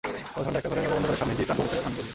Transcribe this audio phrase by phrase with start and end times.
[0.35, 2.05] বড় ঠাণ্ডা, একটা ঘরে দরজা বন্ধ করে বসে স্বামীজী তানপুরা ছেড়ে গান ধরলেন।